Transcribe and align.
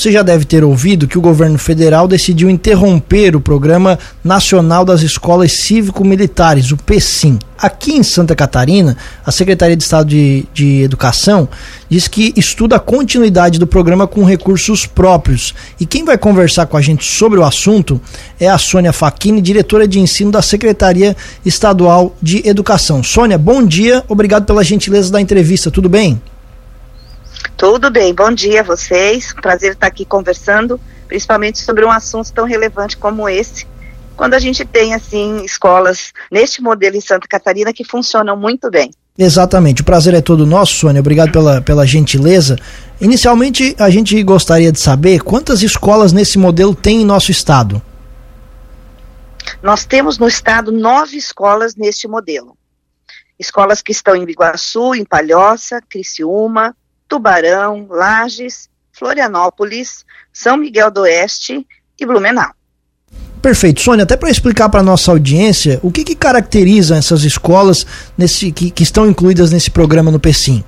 Você 0.00 0.10
já 0.10 0.22
deve 0.22 0.46
ter 0.46 0.64
ouvido 0.64 1.06
que 1.06 1.18
o 1.18 1.20
governo 1.20 1.58
federal 1.58 2.08
decidiu 2.08 2.48
interromper 2.48 3.36
o 3.36 3.40
Programa 3.40 3.98
Nacional 4.24 4.82
das 4.82 5.02
Escolas 5.02 5.60
Cívico-Militares, 5.60 6.72
o 6.72 6.76
PECIM. 6.78 7.38
Aqui 7.58 7.92
em 7.92 8.02
Santa 8.02 8.34
Catarina, 8.34 8.96
a 9.26 9.30
Secretaria 9.30 9.76
de 9.76 9.82
Estado 9.82 10.08
de, 10.08 10.46
de 10.54 10.80
Educação 10.80 11.46
diz 11.86 12.08
que 12.08 12.32
estuda 12.34 12.76
a 12.76 12.80
continuidade 12.80 13.58
do 13.58 13.66
programa 13.66 14.06
com 14.06 14.24
recursos 14.24 14.86
próprios. 14.86 15.54
E 15.78 15.84
quem 15.84 16.02
vai 16.02 16.16
conversar 16.16 16.64
com 16.64 16.78
a 16.78 16.80
gente 16.80 17.04
sobre 17.04 17.38
o 17.38 17.44
assunto 17.44 18.00
é 18.40 18.48
a 18.48 18.56
Sônia 18.56 18.94
Facchini, 18.94 19.42
diretora 19.42 19.86
de 19.86 20.00
ensino 20.00 20.30
da 20.30 20.40
Secretaria 20.40 21.14
Estadual 21.44 22.16
de 22.22 22.40
Educação. 22.48 23.02
Sônia, 23.02 23.36
bom 23.36 23.62
dia, 23.62 24.02
obrigado 24.08 24.46
pela 24.46 24.64
gentileza 24.64 25.12
da 25.12 25.20
entrevista, 25.20 25.70
tudo 25.70 25.90
bem? 25.90 26.18
Tudo 27.56 27.90
bem, 27.90 28.14
bom 28.14 28.30
dia 28.32 28.60
a 28.60 28.64
vocês. 28.64 29.32
Prazer 29.32 29.72
estar 29.72 29.86
aqui 29.86 30.04
conversando, 30.04 30.80
principalmente 31.06 31.58
sobre 31.58 31.84
um 31.84 31.90
assunto 31.90 32.32
tão 32.32 32.46
relevante 32.46 32.96
como 32.96 33.28
esse. 33.28 33.66
Quando 34.16 34.34
a 34.34 34.38
gente 34.38 34.64
tem 34.64 34.94
assim 34.94 35.44
escolas 35.44 36.12
neste 36.30 36.62
modelo 36.62 36.96
em 36.96 37.00
Santa 37.00 37.26
Catarina 37.28 37.72
que 37.72 37.84
funcionam 37.84 38.36
muito 38.36 38.70
bem. 38.70 38.90
Exatamente, 39.18 39.82
o 39.82 39.84
prazer 39.84 40.14
é 40.14 40.20
todo 40.20 40.46
nosso, 40.46 40.74
Sônia. 40.74 41.00
Obrigado 41.00 41.30
pela, 41.30 41.60
pela 41.60 41.86
gentileza. 41.86 42.56
Inicialmente, 43.00 43.74
a 43.78 43.90
gente 43.90 44.22
gostaria 44.22 44.72
de 44.72 44.80
saber 44.80 45.22
quantas 45.22 45.62
escolas 45.62 46.12
nesse 46.12 46.38
modelo 46.38 46.74
tem 46.74 47.02
em 47.02 47.04
nosso 47.04 47.30
estado. 47.30 47.82
Nós 49.62 49.84
temos 49.84 50.18
no 50.18 50.26
estado 50.26 50.72
nove 50.72 51.16
escolas 51.18 51.76
neste 51.76 52.08
modelo. 52.08 52.56
Escolas 53.38 53.82
que 53.82 53.92
estão 53.92 54.16
em 54.16 54.24
Biguaçu, 54.24 54.94
em 54.94 55.04
Palhoça, 55.04 55.82
Criciúma, 55.88 56.74
Tubarão, 57.10 57.88
Lages, 57.90 58.70
Florianópolis, 58.92 60.06
São 60.32 60.56
Miguel 60.56 60.92
do 60.92 61.00
Oeste 61.00 61.66
e 61.98 62.06
Blumenau. 62.06 62.52
Perfeito. 63.42 63.80
Sônia, 63.80 64.04
até 64.04 64.16
para 64.16 64.30
explicar 64.30 64.68
para 64.68 64.82
nossa 64.82 65.10
audiência, 65.10 65.80
o 65.82 65.90
que, 65.90 66.04
que 66.04 66.14
caracteriza 66.14 66.96
essas 66.96 67.24
escolas 67.24 67.84
nesse, 68.16 68.52
que, 68.52 68.70
que 68.70 68.82
estão 68.82 69.08
incluídas 69.08 69.50
nesse 69.50 69.70
programa 69.70 70.10
no 70.10 70.20
PECIM? 70.20 70.64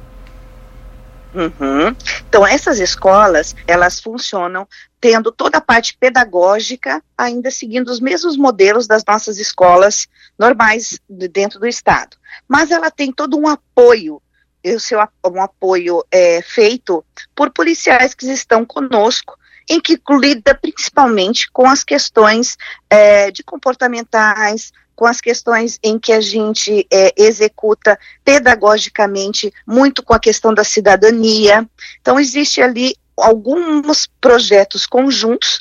Uhum. 1.35 1.95
Então, 2.29 2.47
essas 2.47 2.79
escolas, 2.79 3.55
elas 3.67 4.01
funcionam 4.01 4.67
tendo 5.01 5.31
toda 5.31 5.59
a 5.59 5.61
parte 5.61 5.97
pedagógica, 5.99 7.03
ainda 7.17 7.51
seguindo 7.51 7.89
os 7.89 8.01
mesmos 8.01 8.37
modelos 8.37 8.87
das 8.87 9.05
nossas 9.07 9.39
escolas 9.39 10.09
normais 10.39 10.99
dentro 11.09 11.61
do 11.61 11.67
Estado. 11.67 12.17
Mas 12.49 12.71
ela 12.71 12.91
tem 12.91 13.13
todo 13.13 13.39
um 13.39 13.47
apoio 13.47 14.21
o 14.65 14.81
seu 14.81 14.99
um 15.27 15.41
apoio 15.41 16.05
é, 16.11 16.41
feito 16.43 17.05
por 17.35 17.51
policiais 17.51 18.15
que 18.15 18.31
estão 18.31 18.65
conosco, 18.65 19.37
em 19.69 19.81
que 19.81 20.01
lida 20.11 20.55
principalmente 20.55 21.51
com 21.51 21.67
as 21.67 21.83
questões 21.83 22.57
é, 22.89 23.31
de 23.31 23.43
comportamentais, 23.43 24.73
com 24.95 25.07
as 25.07 25.21
questões 25.21 25.79
em 25.83 25.99
que 25.99 26.13
a 26.13 26.21
gente 26.21 26.87
é, 26.93 27.13
executa 27.17 27.99
pedagogicamente 28.25 29.53
muito 29.67 30.03
com 30.03 30.15
a 30.15 30.21
questão 30.21 30.53
da 30.55 30.65
cidadania. 30.65 31.69
Então 32.01 32.21
existe 32.21 32.61
ali 32.61 32.95
alguns 33.17 34.09
projetos 34.21 34.87
conjuntos 34.87 35.61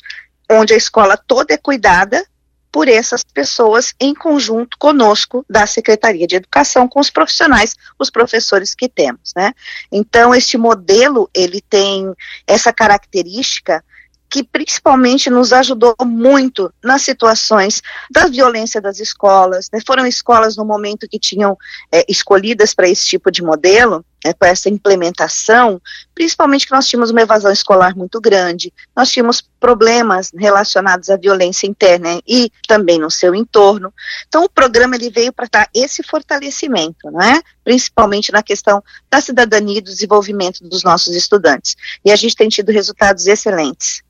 onde 0.50 0.74
a 0.74 0.76
escola 0.76 1.16
toda 1.16 1.54
é 1.54 1.56
cuidada 1.56 2.24
por 2.72 2.88
essas 2.88 3.22
pessoas 3.22 3.94
em 4.00 4.14
conjunto 4.14 4.78
conosco 4.78 5.44
da 5.48 5.66
Secretaria 5.66 6.26
de 6.26 6.36
Educação, 6.36 6.88
com 6.88 6.98
os 6.98 7.10
profissionais, 7.10 7.76
os 7.98 8.08
professores 8.08 8.74
que 8.74 8.88
temos, 8.88 9.32
né? 9.36 9.52
Então, 9.92 10.34
este 10.34 10.56
modelo, 10.56 11.28
ele 11.34 11.60
tem 11.60 12.12
essa 12.46 12.72
característica 12.72 13.84
que 14.30 14.42
principalmente 14.42 15.28
nos 15.28 15.52
ajudou 15.52 15.94
muito 16.06 16.72
nas 16.82 17.02
situações 17.02 17.82
da 18.10 18.26
violência 18.28 18.80
das 18.80 18.98
escolas. 18.98 19.68
Né? 19.70 19.78
Foram 19.86 20.06
escolas 20.06 20.56
no 20.56 20.64
momento 20.64 21.06
que 21.06 21.18
tinham 21.18 21.54
é, 21.92 22.02
escolhidas 22.08 22.72
para 22.72 22.88
esse 22.88 23.04
tipo 23.04 23.30
de 23.30 23.42
modelo, 23.42 24.02
né, 24.24 24.32
para 24.32 24.48
essa 24.48 24.68
implementação, 24.68 25.80
principalmente 26.14 26.66
que 26.66 26.72
nós 26.72 26.86
tínhamos 26.86 27.10
uma 27.10 27.22
evasão 27.22 27.52
escolar 27.52 27.96
muito 27.96 28.20
grande, 28.20 28.72
nós 28.94 29.10
tínhamos 29.10 29.42
problemas 29.60 30.30
relacionados 30.34 31.10
à 31.10 31.16
violência 31.16 31.66
interna 31.66 32.20
e 32.26 32.50
também 32.66 32.98
no 32.98 33.10
seu 33.10 33.34
entorno. 33.34 33.92
Então, 34.28 34.44
o 34.44 34.48
programa 34.48 34.96
ele 34.96 35.10
veio 35.10 35.32
para 35.32 35.48
dar 35.50 35.68
esse 35.74 36.02
fortalecimento, 36.02 37.10
né, 37.10 37.40
principalmente 37.64 38.32
na 38.32 38.42
questão 38.42 38.82
da 39.10 39.20
cidadania 39.20 39.78
e 39.78 39.82
do 39.82 39.90
desenvolvimento 39.90 40.62
dos 40.64 40.82
nossos 40.82 41.14
estudantes. 41.14 41.76
E 42.04 42.10
a 42.10 42.16
gente 42.16 42.36
tem 42.36 42.48
tido 42.48 42.70
resultados 42.70 43.26
excelentes. 43.26 44.02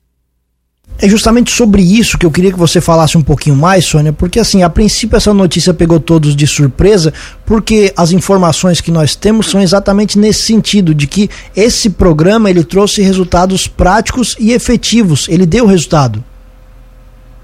É 0.99 1.09
justamente 1.09 1.51
sobre 1.51 1.81
isso 1.81 2.17
que 2.17 2.25
eu 2.25 2.31
queria 2.31 2.51
que 2.51 2.57
você 2.57 2.79
falasse 2.79 3.17
um 3.17 3.21
pouquinho 3.21 3.55
mais, 3.55 3.83
Sônia, 3.83 4.13
porque 4.13 4.39
assim, 4.39 4.63
a 4.63 4.69
princípio 4.69 5.17
essa 5.17 5.33
notícia 5.33 5.73
pegou 5.73 5.99
todos 5.99 6.35
de 6.35 6.47
surpresa, 6.47 7.13
porque 7.45 7.91
as 7.97 8.11
informações 8.11 8.79
que 8.79 8.91
nós 8.91 9.15
temos 9.15 9.49
são 9.49 9.61
exatamente 9.61 10.17
nesse 10.17 10.43
sentido, 10.43 10.93
de 10.93 11.07
que 11.07 11.29
esse 11.55 11.89
programa 11.89 12.49
ele 12.49 12.63
trouxe 12.63 13.01
resultados 13.01 13.67
práticos 13.67 14.35
e 14.39 14.51
efetivos, 14.51 15.27
ele 15.27 15.45
deu 15.45 15.65
resultado. 15.65 16.23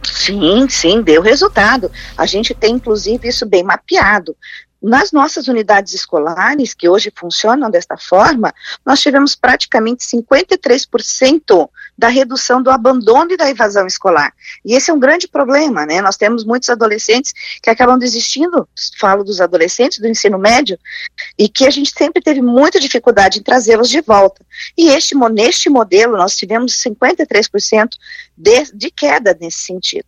Sim, 0.04 0.68
sim, 0.70 1.02
deu 1.02 1.22
resultado. 1.22 1.92
A 2.18 2.26
gente 2.26 2.54
tem 2.54 2.76
inclusive 2.76 3.28
isso 3.28 3.46
bem 3.46 3.64
mapeado. 3.64 4.36
Nas 4.81 5.12
nossas 5.12 5.50
unidades 5.50 5.94
escolares, 5.94 6.73
que 6.73 6.88
hoje 6.88 7.12
funcionam 7.13 7.69
desta 7.69 7.97
forma, 7.97 8.53
nós 8.85 9.01
tivemos 9.01 9.35
praticamente 9.35 10.06
53% 10.06 11.69
da 11.97 12.07
redução 12.07 12.63
do 12.63 12.72
abandono 12.72 13.34
e 13.34 13.38
da 13.38 13.50
evasão 13.50 13.85
escolar. 13.85 14.34
E 14.63 14.73
esse 14.73 14.90
é 14.90 14.94
um 14.94 15.00
grande 15.00 15.28
problema, 15.28 15.85
né? 15.85 16.01
Nós 16.01 16.16
temos 16.16 16.45
muitos 16.45 16.69
adolescentes 16.69 17.34
que 17.62 17.69
acabam 17.69 18.00
desistindo, 18.00 18.67
falo 18.97 19.22
dos 19.22 19.41
adolescentes 19.41 20.00
do 20.00 20.07
ensino 20.07 20.40
médio, 20.40 20.79
e 21.38 21.50
que 21.50 21.67
a 21.67 21.69
gente 21.69 21.91
sempre 21.91 22.22
teve 22.22 22.41
muita 22.41 22.79
dificuldade 22.79 23.40
em 23.40 23.44
trazê-los 23.44 23.90
de 23.90 24.00
volta. 24.00 24.46
E 24.78 24.88
este, 24.90 25.13
neste 25.29 25.69
modelo, 25.69 26.16
nós 26.16 26.38
tivemos 26.38 26.81
53% 26.81 27.90
de, 28.38 28.72
de 28.73 28.91
queda 28.91 29.38
nesse 29.40 29.59
sentido. 29.59 30.06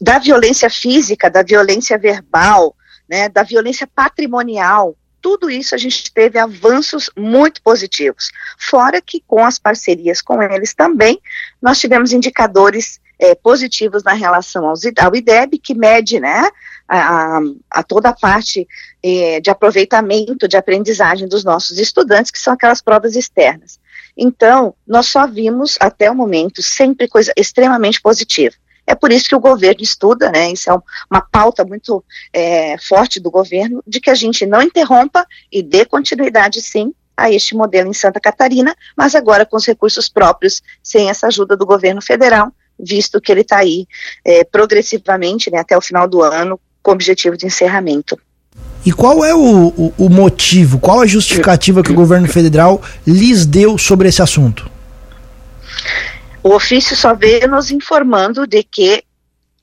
Da 0.00 0.18
violência 0.18 0.70
física, 0.70 1.28
da 1.28 1.42
violência 1.42 1.98
verbal, 1.98 2.74
né, 3.10 3.28
da 3.28 3.42
violência 3.42 3.88
patrimonial, 3.88 4.96
tudo 5.20 5.50
isso 5.50 5.74
a 5.74 5.78
gente 5.78 6.12
teve 6.12 6.38
avanços 6.38 7.10
muito 7.16 7.60
positivos. 7.60 8.30
Fora 8.56 9.00
que 9.00 9.22
com 9.26 9.44
as 9.44 9.58
parcerias 9.58 10.22
com 10.22 10.40
eles 10.40 10.72
também, 10.72 11.20
nós 11.60 11.80
tivemos 11.80 12.12
indicadores 12.12 13.00
é, 13.18 13.34
positivos 13.34 14.02
na 14.02 14.14
relação 14.14 14.66
ao, 14.66 15.14
IDEB, 15.14 15.58
que 15.58 15.74
mede 15.74 16.18
né, 16.20 16.48
a, 16.88 17.40
a 17.70 17.82
toda 17.82 18.08
a 18.08 18.14
parte 18.14 18.66
é, 19.02 19.40
de 19.40 19.50
aproveitamento, 19.50 20.48
de 20.48 20.56
aprendizagem 20.56 21.28
dos 21.28 21.44
nossos 21.44 21.78
estudantes, 21.78 22.30
que 22.30 22.38
são 22.38 22.54
aquelas 22.54 22.80
provas 22.80 23.16
externas. 23.16 23.78
Então, 24.16 24.74
nós 24.86 25.06
só 25.06 25.26
vimos 25.26 25.76
até 25.80 26.10
o 26.10 26.14
momento 26.14 26.62
sempre 26.62 27.08
coisa 27.08 27.32
extremamente 27.36 28.00
positiva. 28.00 28.54
É 28.90 28.94
por 28.96 29.12
isso 29.12 29.28
que 29.28 29.36
o 29.36 29.40
governo 29.40 29.82
estuda, 29.82 30.32
né? 30.32 30.50
Isso 30.50 30.68
é 30.68 30.74
uma 31.08 31.20
pauta 31.20 31.64
muito 31.64 32.02
é, 32.32 32.76
forte 32.76 33.20
do 33.20 33.30
governo, 33.30 33.80
de 33.86 34.00
que 34.00 34.10
a 34.10 34.16
gente 34.16 34.44
não 34.44 34.60
interrompa 34.60 35.24
e 35.50 35.62
dê 35.62 35.84
continuidade, 35.84 36.60
sim, 36.60 36.92
a 37.16 37.30
este 37.30 37.54
modelo 37.54 37.88
em 37.88 37.92
Santa 37.92 38.18
Catarina, 38.18 38.74
mas 38.96 39.14
agora 39.14 39.46
com 39.46 39.56
os 39.56 39.64
recursos 39.64 40.08
próprios, 40.08 40.60
sem 40.82 41.08
essa 41.08 41.28
ajuda 41.28 41.56
do 41.56 41.64
governo 41.64 42.02
federal, 42.02 42.52
visto 42.76 43.20
que 43.20 43.30
ele 43.30 43.42
está 43.42 43.58
aí 43.58 43.86
é, 44.24 44.42
progressivamente, 44.42 45.52
né, 45.52 45.58
até 45.58 45.76
o 45.76 45.80
final 45.80 46.08
do 46.08 46.20
ano, 46.20 46.58
com 46.82 46.90
objetivo 46.90 47.36
de 47.36 47.46
encerramento. 47.46 48.18
E 48.84 48.90
qual 48.92 49.24
é 49.24 49.32
o, 49.32 49.68
o, 49.68 49.94
o 49.98 50.08
motivo, 50.08 50.80
qual 50.80 51.00
a 51.00 51.06
justificativa 51.06 51.82
que 51.82 51.92
o 51.92 51.94
governo 51.94 52.26
federal 52.26 52.82
lhes 53.06 53.46
deu 53.46 53.78
sobre 53.78 54.08
esse 54.08 54.22
assunto? 54.22 54.69
O 56.42 56.54
ofício 56.54 56.96
só 56.96 57.14
veio 57.14 57.48
nos 57.48 57.70
informando 57.70 58.46
de 58.46 58.62
que 58.62 59.04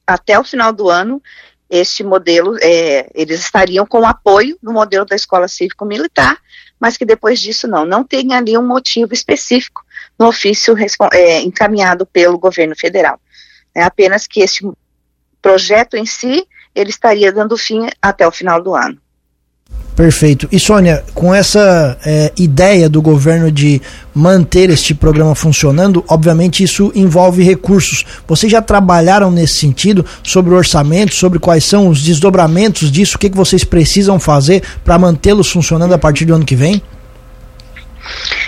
até 0.06 0.38
o 0.40 0.44
final 0.44 0.72
do 0.72 0.90
ano 0.90 1.22
este 1.70 2.04
modelo, 2.04 2.56
é, 2.62 3.10
eles 3.14 3.42
estariam 3.42 3.86
com 3.86 4.06
apoio 4.06 4.58
no 4.62 4.72
modelo 4.72 5.06
da 5.06 5.16
escola 5.16 5.48
cívico-militar, 5.48 6.38
mas 6.80 6.96
que 6.96 7.04
depois 7.04 7.40
disso 7.40 7.68
não, 7.68 7.86
não 7.86 8.04
tem 8.04 8.34
ali 8.34 8.58
um 8.58 8.66
motivo 8.66 9.14
específico 9.14 9.84
no 10.18 10.28
ofício 10.28 10.76
é, 11.12 11.42
encaminhado 11.42 12.06
pelo 12.06 12.38
governo 12.38 12.76
federal. 12.78 13.20
É 13.76 13.84
apenas 13.84 14.28
que 14.28 14.40
este 14.40 14.66
projeto 15.42 15.98
em 15.98 16.06
si, 16.06 16.48
ele 16.74 16.90
estaria 16.90 17.32
dando 17.32 17.58
fim 17.58 17.88
até 18.02 18.26
o 18.26 18.32
final 18.32 18.62
do 18.62 18.76
ano. 18.76 19.00
Perfeito. 19.98 20.48
E 20.52 20.60
Sônia, 20.60 21.04
com 21.16 21.34
essa 21.34 21.98
é, 22.06 22.32
ideia 22.38 22.88
do 22.88 23.02
governo 23.02 23.52
de 23.52 23.82
manter 24.14 24.70
este 24.70 24.94
programa 24.94 25.34
funcionando, 25.34 26.06
obviamente 26.08 26.64
isso 26.64 26.92
envolve 26.94 27.42
recursos. 27.42 28.06
Vocês 28.28 28.52
já 28.52 28.62
trabalharam 28.62 29.32
nesse 29.32 29.56
sentido 29.56 30.06
sobre 30.22 30.54
o 30.54 30.56
orçamento, 30.56 31.16
sobre 31.16 31.40
quais 31.40 31.66
são 31.66 31.88
os 31.88 32.04
desdobramentos 32.04 32.92
disso, 32.92 33.16
o 33.16 33.20
que, 33.20 33.28
que 33.28 33.36
vocês 33.36 33.64
precisam 33.64 34.20
fazer 34.20 34.62
para 34.86 35.00
mantê-los 35.00 35.50
funcionando 35.50 35.96
a 35.96 35.98
partir 35.98 36.26
do 36.26 36.36
ano 36.36 36.46
que 36.46 36.56
vem? 36.56 36.80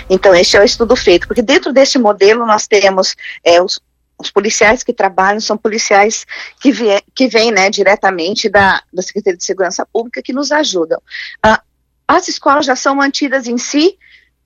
Então, 0.08 0.32
esse 0.32 0.56
é 0.56 0.60
o 0.60 0.64
estudo 0.64 0.94
feito, 0.94 1.26
porque 1.26 1.42
dentro 1.42 1.72
desse 1.72 1.98
modelo 1.98 2.46
nós 2.46 2.68
temos 2.68 3.16
é, 3.44 3.60
os, 3.60 3.80
os 4.20 4.30
policiais 4.30 4.82
que 4.82 4.92
trabalham 4.92 5.40
são 5.40 5.56
policiais 5.56 6.26
que, 6.60 6.70
vie, 6.70 7.02
que 7.14 7.26
vêm 7.26 7.50
né, 7.50 7.70
diretamente 7.70 8.48
da, 8.48 8.82
da 8.92 9.02
Secretaria 9.02 9.38
de 9.38 9.44
Segurança 9.44 9.86
Pública 9.86 10.22
que 10.22 10.32
nos 10.32 10.52
ajudam. 10.52 11.00
Ah, 11.42 11.62
as 12.06 12.28
escolas 12.28 12.66
já 12.66 12.76
são 12.76 12.94
mantidas 12.94 13.46
em 13.46 13.56
si 13.56 13.96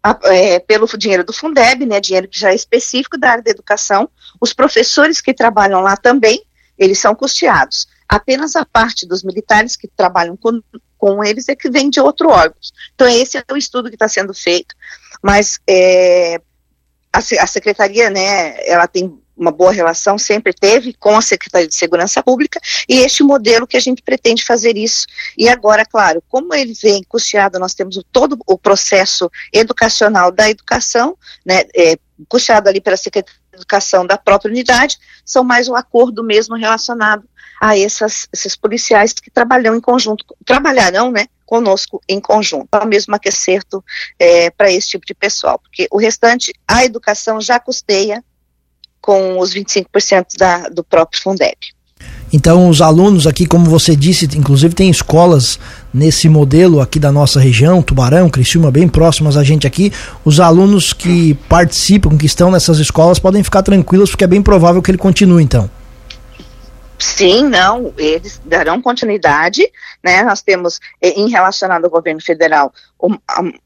a, 0.00 0.16
é, 0.24 0.60
pelo 0.60 0.86
dinheiro 0.96 1.24
do 1.24 1.32
Fundeb, 1.32 1.84
né, 1.86 2.00
dinheiro 2.00 2.28
que 2.28 2.38
já 2.38 2.52
é 2.52 2.54
específico 2.54 3.18
da 3.18 3.32
área 3.32 3.42
da 3.42 3.50
educação. 3.50 4.08
Os 4.40 4.52
professores 4.52 5.20
que 5.20 5.34
trabalham 5.34 5.80
lá 5.80 5.96
também, 5.96 6.44
eles 6.78 7.00
são 7.00 7.14
custeados. 7.14 7.88
Apenas 8.08 8.54
a 8.54 8.64
parte 8.64 9.06
dos 9.08 9.24
militares 9.24 9.76
que 9.76 9.88
trabalham 9.88 10.36
com, 10.36 10.62
com 10.96 11.24
eles 11.24 11.48
é 11.48 11.56
que 11.56 11.68
vem 11.68 11.90
de 11.90 12.00
outro 12.00 12.28
órgão. 12.28 12.58
Então, 12.94 13.08
esse 13.08 13.38
é 13.38 13.44
o 13.50 13.56
estudo 13.56 13.88
que 13.88 13.96
está 13.96 14.06
sendo 14.06 14.32
feito. 14.32 14.74
Mas 15.22 15.58
é, 15.66 16.36
a, 17.12 17.18
a 17.18 17.46
secretaria, 17.46 18.10
né, 18.10 18.56
ela 18.68 18.86
tem 18.86 19.20
uma 19.36 19.50
boa 19.50 19.72
relação, 19.72 20.16
sempre 20.16 20.52
teve 20.52 20.94
com 20.94 21.16
a 21.16 21.22
Secretaria 21.22 21.68
de 21.68 21.74
Segurança 21.74 22.22
Pública, 22.22 22.60
e 22.88 22.98
este 22.98 23.22
modelo 23.22 23.66
que 23.66 23.76
a 23.76 23.80
gente 23.80 24.02
pretende 24.02 24.44
fazer 24.44 24.76
isso. 24.76 25.06
E 25.36 25.48
agora, 25.48 25.84
claro, 25.84 26.22
como 26.28 26.54
ele 26.54 26.74
vem 26.80 27.02
custeado, 27.02 27.58
nós 27.58 27.74
temos 27.74 27.96
o, 27.96 28.02
todo 28.02 28.38
o 28.46 28.58
processo 28.58 29.30
educacional 29.52 30.30
da 30.30 30.48
educação, 30.48 31.16
né, 31.44 31.64
é, 31.74 31.98
custeado 32.28 32.68
ali 32.68 32.80
pela 32.80 32.96
Secretaria 32.96 33.38
de 33.52 33.56
Educação 33.58 34.06
da 34.06 34.16
própria 34.16 34.50
unidade, 34.50 34.98
são 35.24 35.44
mais 35.44 35.68
um 35.68 35.74
acordo 35.74 36.22
mesmo 36.22 36.56
relacionado 36.56 37.24
a 37.60 37.78
essas, 37.78 38.28
esses 38.32 38.56
policiais 38.56 39.12
que 39.12 39.30
trabalham 39.30 39.74
em 39.76 39.80
conjunto, 39.80 40.24
trabalharão, 40.44 41.10
né, 41.10 41.26
conosco 41.46 42.00
em 42.08 42.20
conjunto. 42.20 42.68
É 42.72 42.78
o 42.78 42.86
mesmo 42.86 43.14
acerto 43.14 43.84
é, 44.18 44.50
para 44.50 44.70
esse 44.70 44.88
tipo 44.88 45.06
de 45.06 45.14
pessoal, 45.14 45.58
porque 45.58 45.86
o 45.90 45.98
restante, 45.98 46.52
a 46.66 46.84
educação 46.84 47.40
já 47.40 47.58
custeia 47.58 48.24
com 49.04 49.38
os 49.38 49.52
25% 49.52 50.38
da, 50.38 50.70
do 50.70 50.82
próprio 50.82 51.20
Fundeb. 51.20 51.58
Então, 52.32 52.70
os 52.70 52.80
alunos 52.80 53.26
aqui, 53.26 53.44
como 53.44 53.66
você 53.66 53.94
disse, 53.94 54.24
inclusive 54.34 54.74
tem 54.74 54.88
escolas 54.88 55.58
nesse 55.92 56.26
modelo 56.26 56.80
aqui 56.80 56.98
da 56.98 57.12
nossa 57.12 57.38
região, 57.38 57.82
Tubarão, 57.82 58.30
Criciúma, 58.30 58.70
bem 58.70 58.88
próximas 58.88 59.36
a 59.36 59.44
gente 59.44 59.66
aqui. 59.66 59.92
Os 60.24 60.40
alunos 60.40 60.94
que 60.94 61.34
participam, 61.50 62.16
que 62.16 62.24
estão 62.24 62.50
nessas 62.50 62.78
escolas, 62.78 63.18
podem 63.18 63.44
ficar 63.44 63.62
tranquilos, 63.62 64.10
porque 64.10 64.24
é 64.24 64.26
bem 64.26 64.40
provável 64.40 64.80
que 64.80 64.90
ele 64.90 64.96
continue, 64.96 65.44
então. 65.44 65.68
Sim, 66.98 67.42
não, 67.44 67.92
eles 67.98 68.40
darão 68.42 68.80
continuidade, 68.80 69.62
né? 70.02 70.22
Nós 70.22 70.40
temos, 70.40 70.80
eh, 71.02 71.10
em 71.10 71.28
relacionado 71.28 71.84
ao 71.84 71.90
governo 71.90 72.22
federal, 72.22 72.72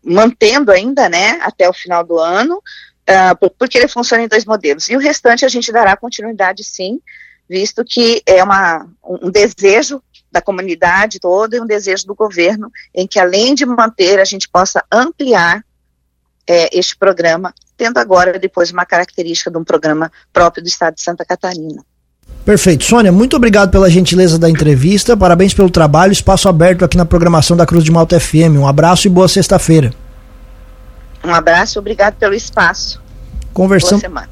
mantendo 0.05 0.73
ainda, 0.73 1.09
né, 1.09 1.39
até 1.43 1.69
o 1.69 1.73
final 1.73 2.03
do 2.03 2.19
ano, 2.19 2.61
uh, 3.09 3.51
porque 3.59 3.79
ele 3.79 3.89
funciona 3.89 4.23
em 4.23 4.29
dois 4.29 4.45
modelos. 4.45 4.89
E 4.89 4.97
o 4.97 5.01
restante 5.01 5.45
a 5.45 5.49
gente 5.49 5.73
dará 5.73 5.97
continuidade 5.97 6.63
sim, 6.63 7.01
visto 7.49 7.85
que 7.85 8.23
é 8.27 8.43
uma, 8.43 8.87
um 9.03 9.31
desejo 9.31 10.03
da 10.31 10.43
comunidade 10.43 11.19
toda 11.19 11.57
e 11.57 11.61
um 11.61 11.67
desejo 11.67 12.07
do 12.07 12.15
governo 12.15 12.71
em 12.95 13.07
que, 13.07 13.19
além 13.19 13.55
de 13.55 13.65
manter, 13.65 14.21
a 14.21 14.25
gente 14.25 14.49
possa 14.49 14.85
ampliar 14.93 15.65
é, 16.47 16.79
este 16.79 16.97
programa, 16.97 17.55
tendo 17.77 17.99
agora 17.99 18.39
depois 18.39 18.71
uma 18.71 18.85
característica 18.85 19.51
de 19.51 19.57
um 19.57 19.65
programa 19.65 20.13
próprio 20.33 20.63
do 20.63 20.69
Estado 20.69 20.95
de 20.95 21.03
Santa 21.03 21.25
Catarina. 21.25 21.83
Perfeito. 22.45 22.85
Sônia, 22.85 23.13
muito 23.13 23.37
obrigado 23.37 23.71
pela 23.71 23.91
gentileza 23.91 24.39
da 24.39 24.49
entrevista, 24.49 25.17
parabéns 25.17 25.53
pelo 25.53 25.71
trabalho, 25.71 26.13
espaço 26.13 26.49
aberto 26.49 26.85
aqui 26.85 26.97
na 26.97 27.05
programação 27.05 27.57
da 27.57 27.67
Cruz 27.67 27.85
de 27.85 27.91
Malta 27.91 28.19
FM. 28.19 28.57
Um 28.59 28.67
abraço 28.67 29.07
e 29.07 29.11
boa 29.11 29.29
sexta-feira. 29.29 29.93
Um 31.25 31.35
abraço, 31.35 31.79
obrigado 31.79 32.15
pelo 32.15 32.35
espaço. 32.35 33.01
Conversamos. 33.53 34.03
Boa 34.03 34.11
semana. 34.11 34.27